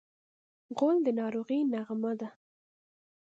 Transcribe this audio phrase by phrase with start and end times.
[0.77, 2.29] غول د ناروغۍ نغمه ده.